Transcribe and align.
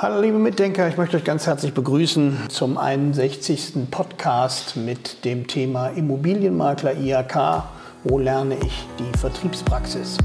Hallo 0.00 0.20
liebe 0.20 0.38
Mitdenker, 0.38 0.86
ich 0.86 0.96
möchte 0.96 1.16
euch 1.16 1.24
ganz 1.24 1.48
herzlich 1.48 1.74
begrüßen 1.74 2.38
zum 2.50 2.78
61. 2.78 3.90
Podcast 3.90 4.76
mit 4.76 5.24
dem 5.24 5.48
Thema 5.48 5.88
Immobilienmakler 5.88 6.94
IHK. 6.96 7.64
Wo 8.04 8.16
lerne 8.16 8.54
ich 8.64 8.86
die 9.00 9.18
Vertriebspraxis? 9.18 10.18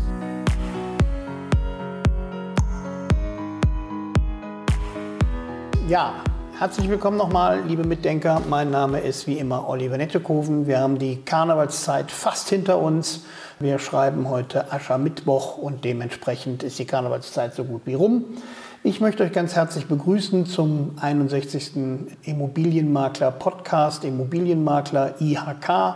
Ja, 5.88 6.14
herzlich 6.60 6.88
willkommen 6.88 7.18
nochmal, 7.18 7.64
liebe 7.68 7.84
Mitdenker. 7.84 8.44
Mein 8.48 8.70
Name 8.70 9.00
ist 9.00 9.26
wie 9.26 9.40
immer 9.40 9.68
Oliver 9.68 9.98
Nettekoven. 9.98 10.68
Wir 10.68 10.82
haben 10.82 11.00
die 11.00 11.24
Karnevalszeit 11.26 12.12
fast 12.12 12.48
hinter 12.48 12.78
uns. 12.78 13.24
Wir 13.60 13.80
schreiben 13.80 14.30
heute 14.30 14.72
Aschermittwoch 14.72 15.58
und 15.58 15.84
dementsprechend 15.84 16.62
ist 16.62 16.78
die 16.78 16.86
Karnevalszeit 16.86 17.56
so 17.56 17.64
gut 17.64 17.82
wie 17.86 17.96
rum. 17.96 18.26
Ich 18.86 19.00
möchte 19.00 19.24
euch 19.24 19.32
ganz 19.32 19.56
herzlich 19.56 19.86
begrüßen 19.86 20.46
zum 20.46 20.96
61. 21.00 21.72
Immobilienmakler 22.24 23.32
Podcast, 23.32 24.04
Immobilienmakler 24.04 25.22
IHK. 25.22 25.96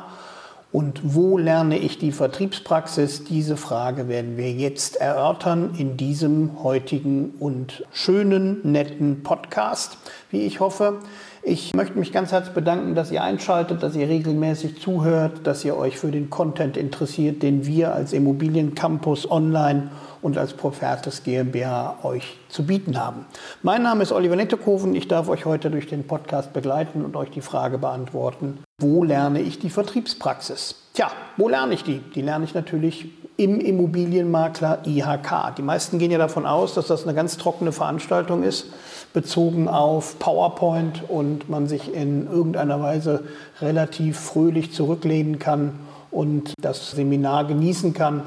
Und 0.72 1.02
wo 1.04 1.38
lerne 1.38 1.78
ich 1.80 1.98
die 1.98 2.14
Vertriebspraxis? 2.14 3.26
Diese 3.26 3.58
Frage 3.58 4.08
werden 4.08 4.38
wir 4.38 4.54
jetzt 4.54 4.96
erörtern 4.96 5.72
in 5.78 5.98
diesem 5.98 6.64
heutigen 6.64 7.34
und 7.40 7.84
schönen, 7.92 8.62
netten 8.64 9.22
Podcast, 9.22 9.98
wie 10.32 10.44
ich 10.44 10.62
hoffe. 10.62 11.00
Ich 11.44 11.74
möchte 11.74 12.00
mich 12.00 12.14
ganz 12.14 12.32
herzlich 12.32 12.56
bedanken, 12.56 12.96
dass 12.96 13.12
ihr 13.12 13.22
einschaltet, 13.22 13.84
dass 13.84 13.98
ihr 13.98 14.08
regelmäßig 14.08 14.80
zuhört, 14.80 15.46
dass 15.46 15.66
ihr 15.66 15.76
euch 15.76 15.98
für 15.98 16.12
den 16.12 16.30
Content 16.30 16.78
interessiert, 16.78 17.44
den 17.44 17.66
wir 17.66 17.94
als 17.94 18.14
Immobiliencampus 18.14 19.30
online 19.30 19.90
und 20.22 20.38
als 20.38 20.54
Profertes 20.54 21.24
GmbH 21.24 22.00
euch 22.04 22.38
zu 22.50 22.66
bieten 22.66 23.00
haben. 23.00 23.26
Mein 23.64 23.84
Name 23.84 24.04
ist 24.04 24.12
Oliver 24.12 24.36
Nettekoven. 24.36 24.96
Ich 24.96 25.08
darf 25.08 25.30
euch 25.30 25.46
heute 25.46 25.70
durch 25.72 25.88
den 25.88 26.06
Podcast 26.06 26.54
begleiten 26.54 27.04
und 27.04 27.16
euch 27.16 27.30
die 27.32 27.42
Frage 27.42 27.78
beantworten, 27.78 28.60
wo 28.80 29.04
lerne 29.04 29.42
ich 29.42 29.60
die 29.60 29.70
Vertriebspraxis? 29.70 30.76
Tja, 30.94 31.12
wo 31.38 31.50
lerne 31.50 31.74
ich 31.74 31.84
die? 31.84 32.00
Die 32.16 32.22
lerne 32.22 32.46
ich 32.46 32.54
natürlich 32.54 33.08
im 33.38 33.60
Immobilienmakler 33.60 34.80
IHK. 34.86 35.56
Die 35.58 35.62
meisten 35.62 36.00
gehen 36.00 36.12
ja 36.12 36.18
davon 36.18 36.46
aus, 36.46 36.74
dass 36.74 36.88
das 36.88 37.04
eine 37.04 37.14
ganz 37.14 37.38
trockene 37.38 37.72
Veranstaltung 37.72 38.44
ist, 38.44 38.68
bezogen 39.14 39.68
auf 39.68 40.18
PowerPoint 40.20 41.08
und 41.08 41.50
man 41.50 41.68
sich 41.68 41.94
in 41.94 42.28
irgendeiner 42.28 42.82
Weise 42.82 43.26
relativ 43.62 44.20
fröhlich 44.20 44.74
zurücklehnen 44.74 45.38
kann 45.40 45.87
und 46.18 46.54
das 46.60 46.92
Seminar 46.92 47.46
genießen 47.46 47.94
kann. 47.94 48.24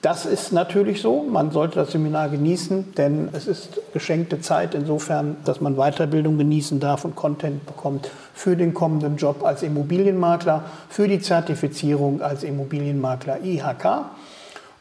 Das 0.00 0.26
ist 0.26 0.52
natürlich 0.52 1.02
so. 1.02 1.24
Man 1.24 1.50
sollte 1.50 1.74
das 1.80 1.90
Seminar 1.90 2.28
genießen, 2.28 2.94
denn 2.94 3.30
es 3.32 3.48
ist 3.48 3.80
geschenkte 3.92 4.40
Zeit 4.40 4.76
insofern, 4.76 5.36
dass 5.44 5.60
man 5.60 5.74
Weiterbildung 5.74 6.38
genießen 6.38 6.78
darf 6.78 7.04
und 7.04 7.16
Content 7.16 7.66
bekommt 7.66 8.10
für 8.32 8.56
den 8.56 8.74
kommenden 8.74 9.16
Job 9.16 9.44
als 9.44 9.64
Immobilienmakler, 9.64 10.62
für 10.88 11.08
die 11.08 11.18
Zertifizierung 11.18 12.22
als 12.22 12.44
Immobilienmakler 12.44 13.40
IHK. 13.42 14.04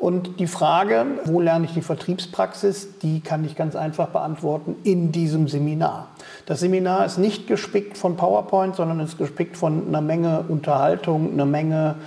Und 0.01 0.39
die 0.39 0.47
Frage, 0.47 1.05
wo 1.25 1.39
lerne 1.39 1.65
ich 1.65 1.75
die 1.75 1.83
Vertriebspraxis, 1.83 2.97
die 3.03 3.19
kann 3.19 3.45
ich 3.45 3.55
ganz 3.55 3.75
einfach 3.75 4.07
beantworten 4.07 4.75
in 4.83 5.11
diesem 5.11 5.47
Seminar. 5.47 6.07
Das 6.47 6.61
Seminar 6.61 7.05
ist 7.05 7.19
nicht 7.19 7.45
gespickt 7.45 7.99
von 7.99 8.17
PowerPoint, 8.17 8.75
sondern 8.75 8.99
ist 8.99 9.19
gespickt 9.19 9.57
von 9.57 9.87
einer 9.87 10.01
Menge 10.01 10.43
Unterhaltung, 10.47 11.31
einer 11.33 11.45
Menge 11.45 11.97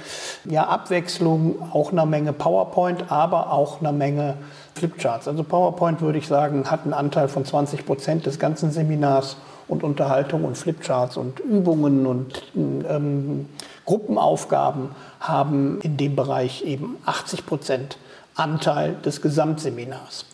ja, 0.45 0.67
Abwechslung, 0.67 1.55
auch 1.73 1.93
einer 1.93 2.05
Menge 2.05 2.33
PowerPoint, 2.33 3.13
aber 3.13 3.53
auch 3.53 3.81
einer 3.81 3.93
Menge 3.93 4.39
Flipcharts. 4.75 5.29
Also 5.29 5.45
PowerPoint 5.45 6.01
würde 6.01 6.19
ich 6.19 6.27
sagen, 6.27 6.69
hat 6.69 6.83
einen 6.83 6.95
Anteil 6.95 7.29
von 7.29 7.45
20 7.45 7.87
Prozent 7.87 8.27
des 8.27 8.41
ganzen 8.41 8.73
Seminars 8.73 9.37
und 9.69 9.85
Unterhaltung 9.85 10.45
und 10.45 10.59
Flipcharts 10.59 11.17
und 11.17 11.39
Übungen 11.39 12.07
und 12.07 12.43
ähm, 12.57 13.47
Gruppenaufgaben 13.85 14.91
haben 15.21 15.81
in 15.83 15.97
dem 15.97 16.17
Bereich 16.17 16.63
eben 16.65 16.97
80 17.07 17.47
Prozent 17.47 17.99
Anteil 18.35 18.97
des 19.05 19.23
Gesamtseminars. 19.23 20.27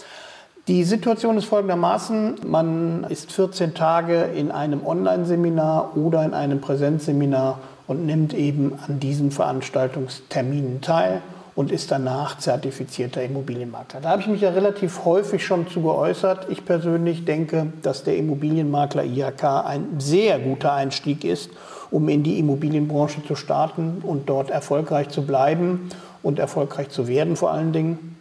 Die 0.69 0.85
Situation 0.85 1.37
ist 1.37 1.47
folgendermaßen, 1.47 2.37
man 2.47 3.05
ist 3.09 3.33
14 3.33 3.75
Tage 3.75 4.23
in 4.23 4.51
einem 4.51 4.87
Online-Seminar 4.87 5.97
oder 5.97 6.25
in 6.25 6.33
einem 6.33 6.61
Präsenzseminar 6.61 7.59
und 7.87 8.07
nimmt 8.07 8.35
eben 8.35 8.79
an 8.87 9.01
diesen 9.01 9.33
Veranstaltungsterminen 9.33 10.81
teil 10.81 11.23
und 11.57 11.73
ist 11.73 11.91
danach 11.91 12.39
zertifizierter 12.39 13.23
Immobilienmakler. 13.23 14.01
Da 14.01 14.11
habe 14.11 14.23
ich 14.23 14.29
mich 14.29 14.43
ja 14.43 14.51
relativ 14.51 15.05
häufig 15.05 15.45
schon 15.45 15.69
zu 15.69 15.83
geäußert. 15.83 16.47
Ich 16.51 16.65
persönlich 16.65 17.25
denke, 17.25 17.73
dass 17.83 18.05
der 18.05 18.17
Immobilienmakler 18.17 19.05
IHK 19.05 19.45
ein 19.67 19.99
sehr 19.99 20.39
guter 20.39 20.73
Einstieg 20.73 21.25
ist, 21.25 21.51
um 21.91 22.09
in 22.09 22.23
die 22.23 22.39
Immobilienbranche 22.39 23.25
zu 23.25 23.35
starten 23.35 24.03
und 24.03 24.29
dort 24.29 24.51
erfolgreich 24.51 25.09
zu 25.09 25.23
bleiben 25.23 25.91
und 26.23 26.39
erfolgreich 26.39 26.91
zu 26.91 27.09
werden 27.09 27.37
vor 27.37 27.51
allen 27.51 27.73
Dingen. 27.73 28.17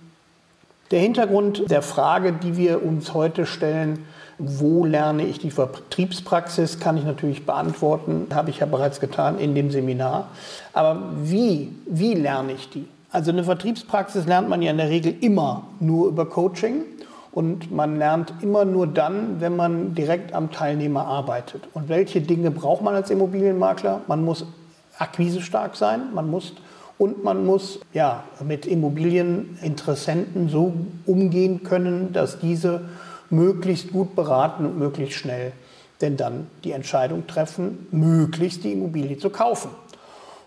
Der 0.91 0.99
Hintergrund 0.99 1.69
der 1.69 1.81
Frage, 1.83 2.33
die 2.33 2.57
wir 2.57 2.83
uns 2.83 3.13
heute 3.13 3.45
stellen, 3.45 4.05
wo 4.39 4.85
lerne 4.85 5.25
ich 5.25 5.37
die 5.37 5.51
Vertriebspraxis, 5.51 6.79
kann 6.79 6.97
ich 6.97 7.03
natürlich 7.03 7.45
beantworten, 7.45 8.27
habe 8.33 8.49
ich 8.49 8.59
ja 8.59 8.65
bereits 8.65 8.99
getan 8.99 9.37
in 9.37 9.53
dem 9.53 9.69
Seminar. 9.69 10.29
Aber 10.73 11.03
wie, 11.21 11.71
wie 11.85 12.13
lerne 12.13 12.53
ich 12.53 12.69
die? 12.69 12.87
Also 13.11 13.31
eine 13.31 13.43
Vertriebspraxis 13.43 14.25
lernt 14.25 14.49
man 14.49 14.61
ja 14.61 14.71
in 14.71 14.77
der 14.77 14.89
Regel 14.89 15.13
immer 15.19 15.63
nur 15.79 16.07
über 16.07 16.27
Coaching 16.27 16.83
und 17.31 17.71
man 17.71 17.97
lernt 17.97 18.33
immer 18.41 18.65
nur 18.65 18.87
dann, 18.87 19.39
wenn 19.39 19.55
man 19.55 19.93
direkt 19.95 20.33
am 20.33 20.51
Teilnehmer 20.51 21.05
arbeitet. 21.05 21.67
Und 21.73 21.89
welche 21.89 22.21
Dinge 22.21 22.51
braucht 22.51 22.81
man 22.81 22.95
als 22.95 23.09
Immobilienmakler? 23.09 24.01
Man 24.07 24.23
muss 24.23 24.45
akquisestark 24.97 25.75
sein, 25.75 26.13
man 26.13 26.29
muss 26.29 26.53
und 26.97 27.23
man 27.23 27.45
muss 27.45 27.79
ja, 27.93 28.23
mit 28.43 28.65
Immobilieninteressenten 28.65 30.49
so 30.49 30.73
umgehen 31.05 31.63
können, 31.63 32.11
dass 32.11 32.39
diese 32.39 32.81
möglichst 33.29 33.91
gut 33.91 34.15
beraten 34.15 34.65
und 34.65 34.77
möglichst 34.77 35.17
schnell 35.17 35.53
denn 36.01 36.17
dann 36.17 36.47
die 36.63 36.71
Entscheidung 36.71 37.27
treffen, 37.27 37.87
möglichst 37.91 38.63
die 38.63 38.71
Immobilie 38.71 39.17
zu 39.17 39.29
kaufen. 39.29 39.69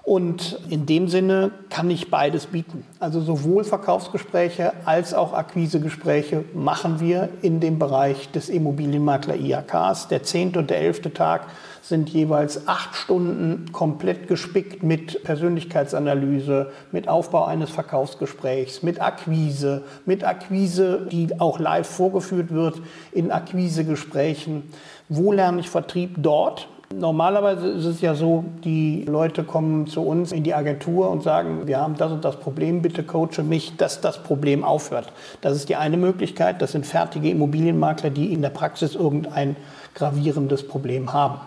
Und 0.05 0.59
in 0.69 0.85
dem 0.85 1.07
Sinne 1.07 1.53
kann 1.71 1.89
ich 1.89 2.11
beides 2.11 2.47
bieten. 2.47 2.85
Also 2.99 3.21
sowohl 3.21 3.63
Verkaufsgespräche 3.63 4.73
als 4.85 5.15
auch 5.15 5.33
Akquisegespräche 5.33 6.45
machen 6.55 6.99
wir 6.99 7.29
in 7.41 7.61
dem 7.61 7.79
Bereich 7.79 8.31
des 8.33 8.49
Immobilienmakler 8.49 9.37
IAKs. 9.37 10.09
Der 10.09 10.25
zehnte 10.25 10.59
und 10.59 10.71
der 10.71 10.81
elfte 10.81 11.15
Tag 11.15 11.47
sind 11.83 12.09
jeweils 12.11 12.67
acht 12.67 12.97
Stunden 12.97 13.71
komplett 13.71 14.27
gespickt 14.27 14.83
mit 14.83 15.23
Persönlichkeitsanalyse, 15.23 16.73
mit 16.91 17.09
Aufbau 17.09 17.45
eines 17.45 17.71
Verkaufsgesprächs, 17.71 18.83
mit 18.83 19.01
Akquise, 19.01 19.83
mit 20.05 20.25
Akquise, 20.25 21.07
die 21.13 21.41
auch 21.41 21.61
live 21.61 21.89
vorgeführt 21.89 22.51
wird 22.51 22.81
in 23.13 23.31
Akquisegesprächen. 23.31 24.65
Wo 25.09 25.33
lerne 25.33 25.61
ich 25.61 25.71
Vertrieb? 25.71 26.17
Dort, 26.19 26.69
Normalerweise 26.95 27.69
ist 27.69 27.85
es 27.85 28.01
ja 28.01 28.15
so, 28.15 28.45
die 28.65 29.05
Leute 29.05 29.45
kommen 29.45 29.87
zu 29.87 30.03
uns 30.03 30.33
in 30.33 30.43
die 30.43 30.55
Agentur 30.55 31.11
und 31.11 31.23
sagen, 31.23 31.67
wir 31.67 31.79
haben 31.79 31.97
das 31.97 32.13
und 32.13 32.25
das 32.25 32.37
Problem, 32.37 32.83
bitte 32.83 33.03
coache 33.03 33.43
mich, 33.43 33.77
dass 33.77 34.01
das 34.01 34.23
Problem 34.23 34.63
aufhört. 34.65 35.13
Das 35.41 35.57
ist 35.57 35.69
die 35.69 35.77
eine 35.77 35.97
Möglichkeit. 35.97 36.61
Das 36.61 36.73
sind 36.73 36.87
fertige 36.87 37.31
Immobilienmakler, 37.31 38.11
die 38.11 38.33
in 38.33 38.43
der 38.43 38.51
Praxis 38.51 38.95
irgendein 38.95 39.57
gravierendes 39.95 40.67
Problem 40.69 41.13
haben. 41.13 41.41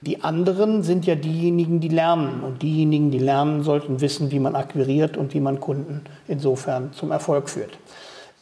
Die 0.00 0.24
anderen 0.24 0.82
sind 0.82 1.06
ja 1.06 1.14
diejenigen, 1.14 1.78
die 1.78 1.88
lernen. 1.88 2.42
Und 2.42 2.62
diejenigen, 2.62 3.10
die 3.10 3.20
lernen, 3.20 3.62
sollten 3.62 4.00
wissen, 4.00 4.32
wie 4.32 4.40
man 4.40 4.56
akquiriert 4.56 5.16
und 5.16 5.32
wie 5.32 5.40
man 5.40 5.60
Kunden 5.60 6.02
insofern 6.26 6.92
zum 6.92 7.12
Erfolg 7.12 7.48
führt. 7.48 7.78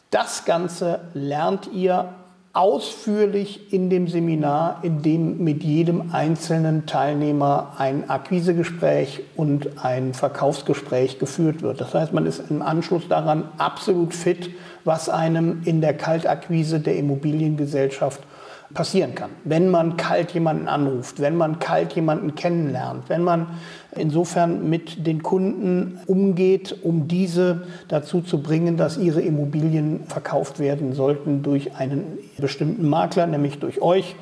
Das 0.09 0.43
Ganze 0.45 1.01
lernt 1.13 1.69
ihr 1.71 2.09
ausführlich 2.53 3.71
in 3.71 3.89
dem 3.89 4.07
Seminar, 4.07 4.79
in 4.83 5.01
dem 5.01 5.43
mit 5.43 5.63
jedem 5.63 6.11
einzelnen 6.11 6.85
Teilnehmer 6.85 7.73
ein 7.77 8.09
Akquisegespräch 8.09 9.21
und 9.37 9.83
ein 9.83 10.13
Verkaufsgespräch 10.13 11.17
geführt 11.17 11.61
wird. 11.61 11.79
Das 11.79 11.93
heißt, 11.93 12.11
man 12.11 12.25
ist 12.25 12.43
im 12.49 12.61
Anschluss 12.61 13.07
daran 13.07 13.45
absolut 13.57 14.13
fit, 14.13 14.49
was 14.83 15.07
einem 15.07 15.61
in 15.63 15.79
der 15.79 15.93
Kaltakquise 15.93 16.79
der 16.81 16.97
Immobiliengesellschaft 16.97 18.21
passieren 18.73 19.15
kann. 19.15 19.31
Wenn 19.43 19.69
man 19.69 19.97
kalt 19.97 20.31
jemanden 20.31 20.67
anruft, 20.67 21.19
wenn 21.19 21.35
man 21.35 21.59
kalt 21.59 21.93
jemanden 21.93 22.35
kennenlernt, 22.35 23.09
wenn 23.09 23.23
man 23.23 23.47
insofern 23.95 24.69
mit 24.69 25.05
den 25.05 25.21
Kunden 25.23 25.99
umgeht, 26.07 26.77
um 26.83 27.07
diese 27.07 27.67
dazu 27.87 28.21
zu 28.21 28.41
bringen, 28.41 28.77
dass 28.77 28.97
ihre 28.97 29.21
Immobilien 29.21 30.05
verkauft 30.07 30.59
werden 30.59 30.93
sollten 30.93 31.43
durch 31.43 31.75
einen 31.75 32.19
bestimmten 32.37 32.87
Makler, 32.87 33.27
nämlich 33.27 33.59
durch 33.59 33.81
euch, 33.81 34.15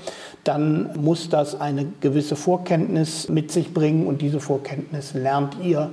dann 0.44 0.90
muss 1.00 1.30
das 1.30 1.60
eine 1.60 1.86
gewisse 2.02 2.36
Vorkenntnis 2.36 3.30
mit 3.30 3.52
sich 3.52 3.74
bringen 3.74 4.08
und 4.08 4.22
diese 4.22 4.40
Vorkenntnis 4.40 5.14
lernt 5.14 5.58
ihr 5.64 5.92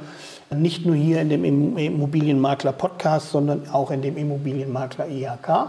nicht 0.55 0.87
nur 0.87 0.95
hier 0.95 1.21
in 1.21 1.29
dem 1.29 1.45
Immobilienmakler 1.45 2.73
Podcast, 2.73 3.31
sondern 3.33 3.69
auch 3.71 3.91
in 3.91 4.03
dem 4.03 4.17
Immobilienmakler 4.17 5.09
IHK. 5.09 5.69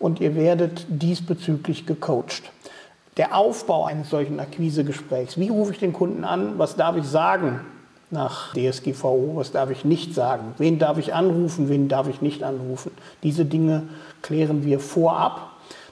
Und 0.00 0.18
ihr 0.20 0.34
werdet 0.34 0.86
diesbezüglich 0.88 1.86
gecoacht. 1.86 2.50
Der 3.16 3.36
Aufbau 3.36 3.84
eines 3.84 4.10
solchen 4.10 4.40
Akquisegesprächs, 4.40 5.38
wie 5.38 5.48
rufe 5.48 5.72
ich 5.72 5.78
den 5.78 5.92
Kunden 5.92 6.24
an, 6.24 6.58
was 6.58 6.74
darf 6.74 6.96
ich 6.96 7.04
sagen 7.04 7.60
nach 8.10 8.52
DSGVO, 8.54 9.36
was 9.36 9.52
darf 9.52 9.70
ich 9.70 9.84
nicht 9.84 10.14
sagen, 10.14 10.54
wen 10.58 10.80
darf 10.80 10.98
ich 10.98 11.14
anrufen, 11.14 11.68
wen 11.68 11.88
darf 11.88 12.08
ich 12.08 12.22
nicht 12.22 12.42
anrufen. 12.42 12.90
Diese 13.22 13.44
Dinge 13.44 13.84
klären 14.22 14.64
wir 14.64 14.80
vorab 14.80 15.50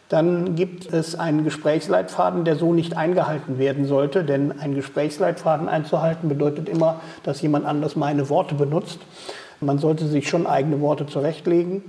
dann 0.08 0.54
gibt 0.54 0.90
es 0.92 1.18
einen 1.18 1.44
Gesprächsleitfaden, 1.44 2.44
der 2.44 2.56
so 2.56 2.72
nicht 2.72 2.96
eingehalten 2.96 3.58
werden 3.58 3.84
sollte. 3.84 4.24
Denn 4.24 4.58
ein 4.58 4.74
Gesprächsleitfaden 4.74 5.68
einzuhalten 5.68 6.28
bedeutet 6.28 6.68
immer, 6.68 7.00
dass 7.24 7.42
jemand 7.42 7.66
anders 7.66 7.94
meine 7.94 8.30
Worte 8.30 8.54
benutzt. 8.54 9.00
Man 9.60 9.78
sollte 9.78 10.06
sich 10.06 10.28
schon 10.28 10.46
eigene 10.46 10.80
Worte 10.80 11.06
zurechtlegen. 11.06 11.82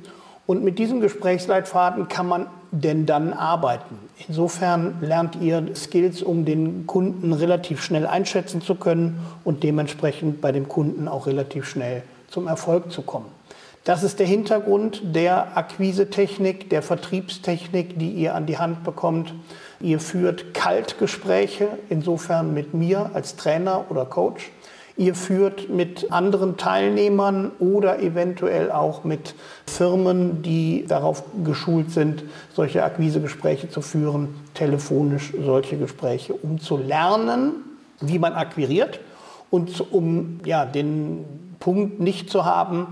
Und 0.49 0.63
mit 0.63 0.79
diesem 0.79 0.99
Gesprächsleitfaden 0.99 2.07
kann 2.07 2.25
man 2.25 2.47
denn 2.71 3.05
dann 3.05 3.33
arbeiten. 3.33 3.99
Insofern 4.27 4.97
lernt 4.99 5.35
ihr 5.35 5.63
Skills, 5.75 6.23
um 6.23 6.43
den 6.43 6.87
Kunden 6.87 7.33
relativ 7.33 7.83
schnell 7.83 8.07
einschätzen 8.07 8.59
zu 8.59 8.73
können 8.73 9.23
und 9.43 9.61
dementsprechend 9.61 10.41
bei 10.41 10.51
dem 10.51 10.67
Kunden 10.67 11.07
auch 11.07 11.27
relativ 11.27 11.69
schnell 11.69 12.01
zum 12.29 12.47
Erfolg 12.47 12.91
zu 12.91 13.03
kommen. 13.03 13.27
Das 13.83 14.01
ist 14.01 14.17
der 14.17 14.25
Hintergrund 14.25 15.01
der 15.15 15.55
Akquisetechnik, 15.55 16.67
der 16.71 16.81
Vertriebstechnik, 16.81 17.99
die 17.99 18.09
ihr 18.09 18.33
an 18.33 18.47
die 18.47 18.57
Hand 18.57 18.83
bekommt. 18.83 19.35
Ihr 19.79 19.99
führt 19.99 20.55
Kaltgespräche, 20.55 21.67
insofern 21.89 22.55
mit 22.55 22.73
mir 22.73 23.11
als 23.13 23.35
Trainer 23.35 23.85
oder 23.89 24.03
Coach. 24.03 24.49
Ihr 24.99 25.15
führt 25.15 25.69
mit 25.69 26.11
anderen 26.11 26.57
Teilnehmern 26.57 27.51
oder 27.59 28.01
eventuell 28.01 28.69
auch 28.69 29.05
mit 29.05 29.33
Firmen, 29.65 30.41
die 30.41 30.83
darauf 30.89 31.23
geschult 31.45 31.91
sind, 31.91 32.25
solche 32.53 32.83
Akquisegespräche 32.83 33.69
zu 33.69 33.79
führen, 33.79 34.35
telefonisch 34.55 35.31
solche 35.41 35.77
Gespräche, 35.77 36.33
um 36.33 36.59
zu 36.59 36.75
lernen, 36.75 37.53
wie 38.01 38.19
man 38.19 38.33
akquiriert 38.33 38.99
und 39.49 39.93
um 39.93 40.41
ja, 40.43 40.65
den 40.65 41.23
Punkt 41.61 42.01
nicht 42.01 42.29
zu 42.29 42.43
haben, 42.43 42.87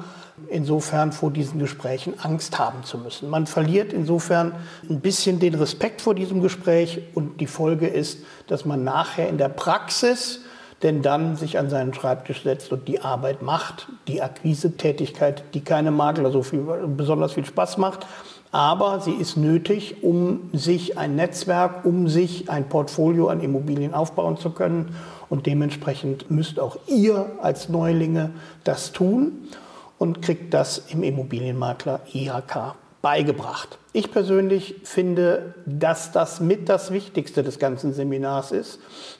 insofern 0.47 1.11
vor 1.11 1.29
diesen 1.29 1.59
Gesprächen 1.59 2.13
Angst 2.21 2.57
haben 2.57 2.85
zu 2.85 2.99
müssen. 2.99 3.29
Man 3.29 3.47
verliert 3.47 3.91
insofern 3.91 4.53
ein 4.89 5.01
bisschen 5.01 5.41
den 5.41 5.55
Respekt 5.55 5.99
vor 5.99 6.15
diesem 6.15 6.41
Gespräch 6.41 7.01
und 7.15 7.41
die 7.41 7.47
Folge 7.47 7.87
ist, 7.87 8.19
dass 8.47 8.63
man 8.63 8.85
nachher 8.85 9.27
in 9.27 9.37
der 9.37 9.49
Praxis 9.49 10.39
denn 10.83 11.01
dann 11.01 11.35
sich 11.35 11.57
an 11.57 11.69
seinen 11.69 11.93
Schreibtisch 11.93 12.43
setzt 12.43 12.71
und 12.71 12.87
die 12.87 13.01
Arbeit 13.01 13.41
macht, 13.41 13.87
die 14.07 14.21
Akquise-Tätigkeit, 14.21 15.43
die 15.53 15.61
keine 15.61 15.91
Makler 15.91 16.31
so 16.31 16.43
viel, 16.43 16.61
besonders 16.95 17.33
viel 17.33 17.45
Spaß 17.45 17.77
macht, 17.77 18.05
aber 18.51 19.01
sie 19.01 19.11
ist 19.11 19.37
nötig, 19.37 20.03
um 20.03 20.49
sich 20.53 20.97
ein 20.97 21.15
Netzwerk, 21.15 21.85
um 21.85 22.07
sich 22.07 22.49
ein 22.49 22.69
Portfolio 22.69 23.27
an 23.27 23.41
Immobilien 23.41 23.93
aufbauen 23.93 24.37
zu 24.37 24.51
können. 24.51 24.95
Und 25.29 25.45
dementsprechend 25.45 26.31
müsst 26.31 26.59
auch 26.59 26.77
ihr 26.87 27.29
als 27.41 27.67
Neulinge 27.67 28.31
das 28.63 28.93
tun 28.93 29.49
und 29.97 30.21
kriegt 30.21 30.53
das 30.53 30.77
im 30.89 31.03
Immobilienmakler 31.03 31.99
IHK 32.13 32.75
beigebracht. 33.01 33.77
Ich 33.97 34.11
persönlich 34.11 34.75
finde, 34.83 35.55
dass 35.65 36.11
das 36.11 36.39
mit 36.39 36.69
das 36.69 36.91
Wichtigste 36.91 37.41
des 37.41 37.57
ganzen 37.57 37.93
Seminars 37.93 38.51
ist, 38.51 38.77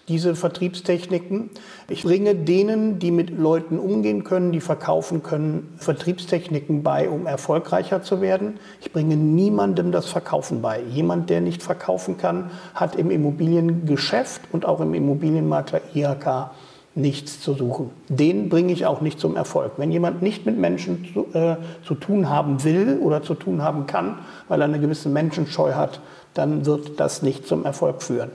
diese 0.08 0.36
Vertriebstechniken. 0.36 1.50
Ich 1.90 2.04
bringe 2.04 2.36
denen, 2.36 3.00
die 3.00 3.10
mit 3.10 3.32
Leuten 3.32 3.80
umgehen 3.80 4.24
können, 4.24 4.52
die 4.52 4.62
verkaufen 4.62 5.24
können, 5.24 5.74
Vertriebstechniken 5.78 6.84
bei, 6.84 7.10
um 7.10 7.26
erfolgreicher 7.26 8.04
zu 8.04 8.22
werden. 8.22 8.60
Ich 8.80 8.94
bringe 8.94 9.16
niemandem 9.16 9.92
das 9.92 10.06
Verkaufen 10.06 10.62
bei. 10.62 10.84
Jemand, 10.84 11.32
der 11.32 11.42
nicht 11.42 11.64
verkaufen 11.64 12.18
kann, 12.20 12.52
hat 12.76 12.96
im 12.98 13.10
Immobiliengeschäft 13.10 14.42
und 14.52 14.68
auch 14.68 14.80
im 14.80 14.94
Immobilienmakler 14.94 15.82
IHK 15.96 16.52
nichts 16.98 17.40
zu 17.40 17.54
suchen. 17.54 17.92
Den 18.10 18.50
bringe 18.50 18.74
ich 18.74 18.86
auch 18.86 19.02
nicht 19.02 19.20
zum 19.20 19.36
Erfolg. 19.36 19.74
Wenn 19.78 19.92
jemand 19.92 20.22
nicht 20.22 20.46
mit 20.46 20.58
Menschen 20.58 21.08
zu, 21.14 21.28
äh, 21.38 21.58
zu, 21.86 21.96
tun 21.96 22.30
haben 22.30 22.64
will 22.64 23.00
oder 23.02 23.22
zu 23.22 23.36
tun 23.36 23.62
haben 23.62 23.86
kann, 23.86 24.20
weil 24.48 24.62
er 24.62 24.66
eine 24.66 24.80
gewisse 24.80 25.08
Menschenscheu 25.08 25.74
hat, 25.74 26.02
dann 26.34 26.66
wird 26.66 27.00
das 27.00 27.22
nicht 27.22 27.48
zum 27.48 27.66
Erfolg 27.66 28.02
führen. 28.02 28.32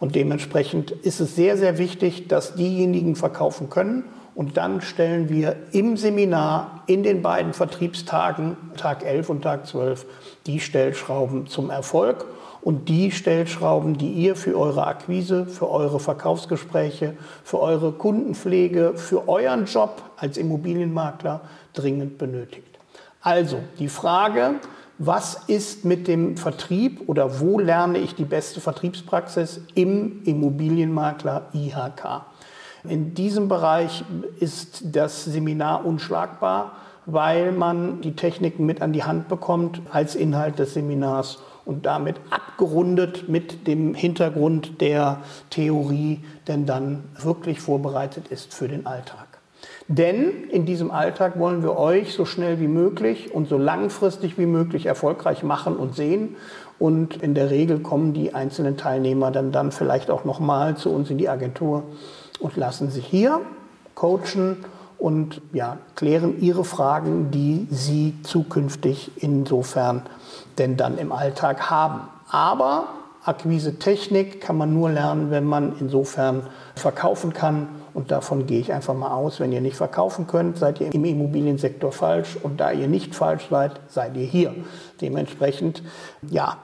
Und 0.00 0.14
dementsprechend 0.14 0.90
ist 0.90 1.20
es 1.20 1.36
sehr, 1.36 1.56
sehr 1.56 1.78
wichtig, 1.78 2.28
dass 2.28 2.54
diejenigen 2.54 3.16
verkaufen 3.16 3.70
können. 3.70 4.04
Und 4.34 4.56
dann 4.56 4.80
stellen 4.80 5.28
wir 5.28 5.56
im 5.72 5.96
Seminar 5.96 6.82
in 6.86 7.02
den 7.02 7.22
beiden 7.22 7.52
Vertriebstagen, 7.52 8.56
Tag 8.76 9.04
11 9.04 9.30
und 9.30 9.42
Tag 9.42 9.66
12, 9.66 10.06
die 10.46 10.60
Stellschrauben 10.60 11.46
zum 11.46 11.70
Erfolg 11.70 12.26
und 12.64 12.88
die 12.88 13.10
Stellschrauben, 13.10 13.98
die 13.98 14.10
ihr 14.10 14.36
für 14.36 14.58
eure 14.58 14.86
Akquise, 14.86 15.44
für 15.44 15.70
eure 15.70 16.00
Verkaufsgespräche, 16.00 17.14
für 17.44 17.60
eure 17.60 17.92
Kundenpflege, 17.92 18.94
für 18.96 19.28
euren 19.28 19.66
Job 19.66 20.02
als 20.16 20.38
Immobilienmakler 20.38 21.42
dringend 21.74 22.16
benötigt. 22.16 22.78
Also 23.20 23.58
die 23.78 23.88
Frage, 23.88 24.54
was 24.96 25.42
ist 25.46 25.84
mit 25.84 26.08
dem 26.08 26.38
Vertrieb 26.38 27.02
oder 27.06 27.38
wo 27.40 27.58
lerne 27.58 27.98
ich 27.98 28.14
die 28.14 28.24
beste 28.24 28.62
Vertriebspraxis 28.62 29.60
im 29.74 30.22
Immobilienmakler 30.24 31.48
IHK? 31.52 32.22
In 32.84 33.12
diesem 33.12 33.48
Bereich 33.48 34.04
ist 34.40 34.84
das 34.84 35.24
Seminar 35.24 35.84
unschlagbar, 35.84 36.72
weil 37.04 37.52
man 37.52 38.00
die 38.00 38.16
Techniken 38.16 38.64
mit 38.64 38.80
an 38.80 38.94
die 38.94 39.04
Hand 39.04 39.28
bekommt 39.28 39.82
als 39.90 40.14
Inhalt 40.14 40.58
des 40.58 40.72
Seminars 40.72 41.40
und 41.64 41.86
damit 41.86 42.16
abgerundet 42.30 43.28
mit 43.28 43.66
dem 43.66 43.94
Hintergrund 43.94 44.80
der 44.80 45.20
Theorie, 45.50 46.20
denn 46.46 46.66
dann 46.66 47.04
wirklich 47.20 47.60
vorbereitet 47.60 48.28
ist 48.28 48.54
für 48.54 48.68
den 48.68 48.86
Alltag. 48.86 49.34
Denn 49.88 50.44
in 50.50 50.66
diesem 50.66 50.90
Alltag 50.90 51.38
wollen 51.38 51.62
wir 51.62 51.76
euch 51.76 52.14
so 52.14 52.24
schnell 52.24 52.60
wie 52.60 52.68
möglich 52.68 53.34
und 53.34 53.48
so 53.48 53.58
langfristig 53.58 54.38
wie 54.38 54.46
möglich 54.46 54.86
erfolgreich 54.86 55.42
machen 55.42 55.76
und 55.76 55.94
sehen. 55.94 56.36
Und 56.78 57.22
in 57.22 57.34
der 57.34 57.50
Regel 57.50 57.80
kommen 57.80 58.14
die 58.14 58.34
einzelnen 58.34 58.76
Teilnehmer 58.76 59.30
dann, 59.30 59.52
dann 59.52 59.72
vielleicht 59.72 60.10
auch 60.10 60.24
nochmal 60.24 60.76
zu 60.76 60.90
uns 60.90 61.10
in 61.10 61.18
die 61.18 61.28
Agentur 61.28 61.84
und 62.40 62.56
lassen 62.56 62.90
sich 62.90 63.06
hier 63.06 63.40
coachen 63.94 64.64
und 65.04 65.42
ja, 65.52 65.76
klären 65.96 66.40
ihre 66.40 66.64
Fragen, 66.64 67.30
die 67.30 67.66
sie 67.70 68.14
zukünftig 68.22 69.10
insofern 69.16 70.00
denn 70.56 70.78
dann 70.78 70.96
im 70.96 71.12
Alltag 71.12 71.68
haben. 71.68 72.08
Aber 72.30 72.86
Akquise-Technik 73.22 74.40
kann 74.40 74.56
man 74.56 74.72
nur 74.72 74.88
lernen, 74.88 75.30
wenn 75.30 75.44
man 75.44 75.74
insofern 75.78 76.46
verkaufen 76.74 77.34
kann. 77.34 77.68
Und 77.92 78.12
davon 78.12 78.46
gehe 78.46 78.60
ich 78.60 78.72
einfach 78.72 78.94
mal 78.94 79.10
aus. 79.10 79.40
Wenn 79.40 79.52
ihr 79.52 79.60
nicht 79.60 79.76
verkaufen 79.76 80.26
könnt, 80.26 80.56
seid 80.56 80.80
ihr 80.80 80.94
im 80.94 81.04
Immobiliensektor 81.04 81.92
falsch. 81.92 82.38
Und 82.42 82.58
da 82.58 82.72
ihr 82.72 82.88
nicht 82.88 83.14
falsch 83.14 83.48
seid, 83.50 83.78
seid 83.88 84.16
ihr 84.16 84.24
hier. 84.24 84.54
Dementsprechend, 85.02 85.82
ja, 86.22 86.56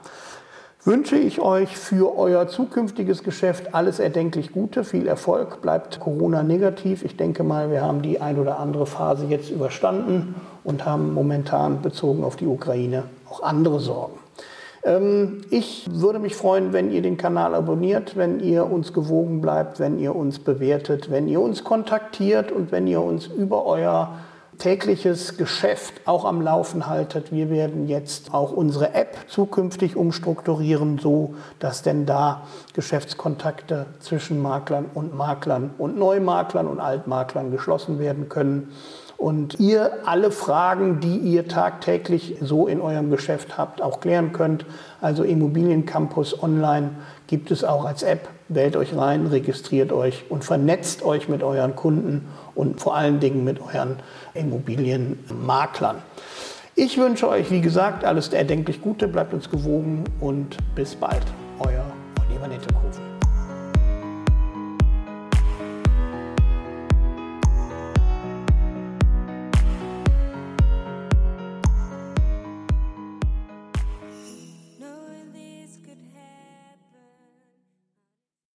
wünsche 0.83 1.15
ich 1.15 1.39
euch 1.39 1.77
für 1.77 2.17
euer 2.17 2.47
zukünftiges 2.47 3.23
Geschäft 3.23 3.75
alles 3.75 3.99
erdenklich 3.99 4.51
Gute, 4.51 4.83
viel 4.83 5.07
Erfolg. 5.07 5.61
Bleibt 5.61 5.99
Corona 5.99 6.43
negativ. 6.43 7.05
Ich 7.05 7.17
denke 7.17 7.43
mal, 7.43 7.69
wir 7.69 7.81
haben 7.81 8.01
die 8.01 8.19
ein 8.19 8.39
oder 8.39 8.59
andere 8.59 8.85
Phase 8.85 9.25
jetzt 9.27 9.51
überstanden 9.51 10.35
und 10.63 10.85
haben 10.85 11.13
momentan 11.13 11.81
bezogen 11.81 12.23
auf 12.23 12.35
die 12.35 12.47
Ukraine 12.47 13.03
auch 13.29 13.43
andere 13.43 13.79
Sorgen. 13.79 14.13
Ähm, 14.83 15.41
ich 15.51 15.87
würde 15.91 16.19
mich 16.19 16.35
freuen, 16.35 16.73
wenn 16.73 16.91
ihr 16.91 17.01
den 17.01 17.17
Kanal 17.17 17.53
abonniert, 17.53 18.17
wenn 18.17 18.39
ihr 18.39 18.69
uns 18.69 18.93
gewogen 18.93 19.41
bleibt, 19.41 19.79
wenn 19.79 19.99
ihr 19.99 20.15
uns 20.15 20.39
bewertet, 20.39 21.11
wenn 21.11 21.27
ihr 21.27 21.41
uns 21.41 21.63
kontaktiert 21.63 22.51
und 22.51 22.71
wenn 22.71 22.87
ihr 22.87 23.01
uns 23.01 23.27
über 23.27 23.65
euer 23.65 24.17
tägliches 24.57 25.37
Geschäft 25.37 25.93
auch 26.05 26.25
am 26.25 26.41
Laufen 26.41 26.87
haltet. 26.87 27.31
Wir 27.31 27.49
werden 27.49 27.87
jetzt 27.87 28.33
auch 28.33 28.51
unsere 28.51 28.93
App 28.93 29.17
zukünftig 29.27 29.95
umstrukturieren, 29.95 30.99
so 30.99 31.35
dass 31.59 31.81
denn 31.81 32.05
da 32.05 32.43
Geschäftskontakte 32.73 33.87
zwischen 33.99 34.41
Maklern 34.41 34.85
und 34.93 35.15
Maklern 35.15 35.71
und 35.77 35.97
Neumaklern 35.97 36.67
und 36.67 36.79
Altmaklern 36.79 37.51
geschlossen 37.51 37.99
werden 37.99 38.29
können 38.29 38.71
und 39.21 39.59
ihr 39.59 39.99
alle 40.05 40.31
Fragen, 40.31 40.99
die 40.99 41.17
ihr 41.17 41.47
tagtäglich 41.47 42.37
so 42.41 42.67
in 42.67 42.81
eurem 42.81 43.11
Geschäft 43.11 43.55
habt, 43.55 43.79
auch 43.79 43.99
klären 43.99 44.33
könnt. 44.33 44.65
Also 44.99 45.21
Immobiliencampus 45.23 46.41
Online 46.41 46.89
gibt 47.27 47.51
es 47.51 47.63
auch 47.63 47.85
als 47.85 48.01
App. 48.01 48.29
Wählt 48.49 48.75
euch 48.75 48.97
rein, 48.97 49.27
registriert 49.27 49.91
euch 49.91 50.25
und 50.29 50.43
vernetzt 50.43 51.03
euch 51.03 51.29
mit 51.29 51.43
euren 51.43 51.75
Kunden 51.75 52.27
und 52.55 52.79
vor 52.79 52.95
allen 52.95 53.19
Dingen 53.19 53.43
mit 53.43 53.59
euren 53.59 53.97
Immobilienmaklern. 54.33 55.97
Ich 56.75 56.97
wünsche 56.97 57.27
euch, 57.27 57.51
wie 57.51 57.61
gesagt, 57.61 58.05
alles 58.05 58.29
erdenklich 58.29 58.81
Gute, 58.81 59.07
bleibt 59.07 59.33
uns 59.33 59.49
gewogen 59.49 60.03
und 60.19 60.57
bis 60.73 60.95
bald. 60.95 61.23
Euer 61.59 61.85
Oliver 62.27 62.47
Nettekofen. 62.47 63.20